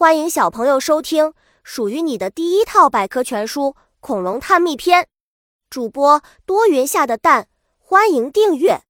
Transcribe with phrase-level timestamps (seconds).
[0.00, 3.64] 欢迎小朋友收听属于你的第一套百科全书
[4.00, 5.02] 《恐龙探秘篇》，
[5.68, 8.80] 主播多云下的蛋，欢迎订阅。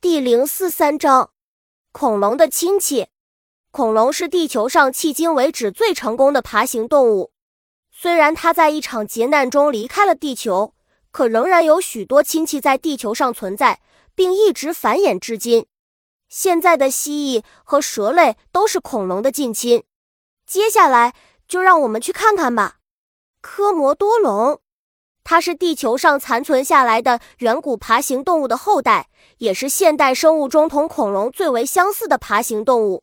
[0.00, 1.32] 第零四三章：
[1.90, 3.08] 恐龙的亲戚。
[3.72, 7.32] 恐龙是地球上迄今为止最成功的爬行动物。
[7.90, 10.72] 虽然它在一场劫难中离开了地球，
[11.10, 13.80] 可仍然有许多亲戚在地球上存在，
[14.14, 15.66] 并一直繁衍至今。
[16.28, 19.82] 现在的蜥蜴和蛇类都是恐龙的近亲。
[20.46, 21.14] 接下来
[21.48, 22.76] 就让我们去看看吧。
[23.40, 24.60] 科摩多龙，
[25.22, 29.08] 它是地球上残存下来的远古爬行动物的后代，
[29.38, 33.02] 也是现代生物中同恐龙最为相似的爬行动物。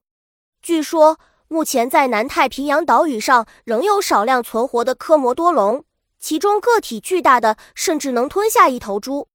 [0.62, 1.18] 据说，
[1.48, 5.84] 目前在南太平洋岛屿上仍有少量存活的科摩多龙，
[6.20, 9.28] 其中个体巨大的甚至能吞下一头猪。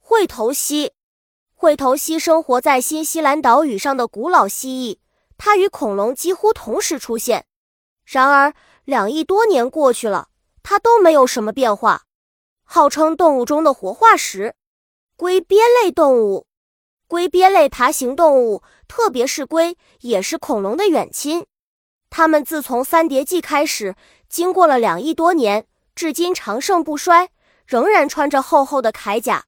[0.00, 0.92] 喙头蜥，
[1.54, 5.01] 喙头蜥生活在新西兰岛屿上的古老蜥蜴。
[5.44, 7.46] 它与恐龙几乎同时出现，
[8.04, 10.28] 然而两亿多年过去了，
[10.62, 12.04] 它都没有什么变化。
[12.62, 14.54] 号称动物中的活化石，
[15.16, 16.46] 龟鳖类动物，
[17.08, 21.44] 龟鳖类爬行动物，特别是龟，也是恐龙的远亲。
[22.08, 23.96] 它们自从三叠纪开始，
[24.28, 27.30] 经过了两亿多年，至今长盛不衰，
[27.66, 29.46] 仍然穿着厚厚的铠甲。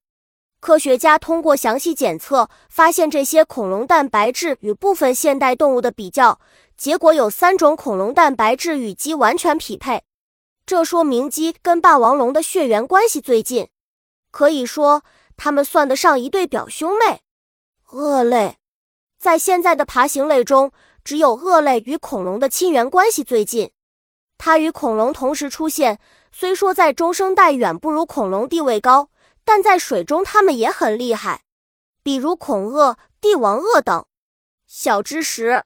[0.65, 6.41] 科学家通过详细检测，发现这些恐龙蛋白质与部分现代动物的比较
[6.75, 10.05] 结果有三种恐龙蛋白质与鸡完全匹配，
[10.65, 13.69] 这说明鸡跟霸王龙的血缘关系最近，
[14.31, 15.03] 可以说
[15.37, 17.21] 它们算得上一对表兄妹。
[17.91, 18.57] 鳄类
[19.19, 20.73] 在现在的爬行类中，
[21.05, 23.71] 只有鳄类与恐龙的亲缘关系最近，
[24.39, 25.99] 它与恐龙同时出现，
[26.33, 29.11] 虽说在中生代远不如恐龙地位高。
[29.45, 31.43] 但在水中，它们也很厉害，
[32.03, 34.05] 比如恐鳄、帝王鳄等。
[34.67, 35.65] 小知识：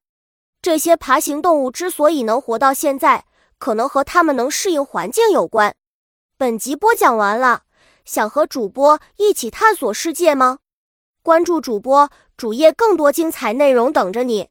[0.61, 3.25] 这些爬行动物之所以能活到现在，
[3.59, 5.75] 可能和它们能适应环境有关。
[6.37, 7.63] 本集播讲完了，
[8.05, 10.59] 想和主播一起探索世界吗？
[11.23, 14.49] 关注主播主页，更多精彩内容等着你。